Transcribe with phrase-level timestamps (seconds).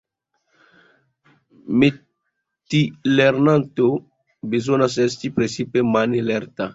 [1.83, 3.91] Metilernanto
[4.55, 6.69] bezonas esti precipe mane lerta.